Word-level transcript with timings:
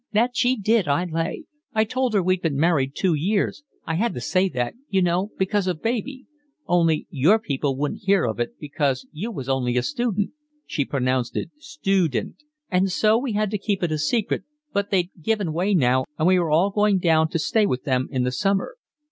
"That 0.13 0.35
she 0.35 0.55
did, 0.57 0.87
I 0.87 1.05
lay. 1.05 1.43
I 1.75 1.83
told 1.83 2.15
her 2.15 2.23
we'd 2.23 2.41
been 2.41 2.57
married 2.57 2.95
two 2.95 3.13
years—I 3.13 3.93
had 3.97 4.15
to 4.15 4.19
say 4.19 4.49
that, 4.49 4.73
you 4.89 4.99
know, 4.99 5.29
because 5.37 5.67
of 5.67 5.83
baby—only 5.83 7.05
your 7.11 7.37
people 7.37 7.77
wouldn't 7.77 8.01
hear 8.01 8.25
of 8.25 8.39
it, 8.39 8.57
because 8.59 9.05
you 9.11 9.29
was 9.31 9.47
only 9.47 9.77
a 9.77 9.83
student"—she 9.83 10.85
pronounced 10.85 11.37
it 11.37 11.51
stoodent—"and 11.59 12.91
so 12.91 13.19
we 13.19 13.33
had 13.33 13.51
to 13.51 13.59
keep 13.59 13.83
it 13.83 13.91
a 13.91 13.99
secret, 13.99 14.43
but 14.73 14.89
they'd 14.89 15.11
given 15.21 15.53
way 15.53 15.75
now 15.75 16.05
and 16.17 16.27
we 16.27 16.39
were 16.39 16.49
all 16.49 16.71
going 16.71 16.97
down 16.97 17.29
to 17.29 17.37
stay 17.37 17.67
with 17.67 17.83
them 17.83 18.07
in 18.11 18.23
the 18.23 18.31
summer." 18.31 18.77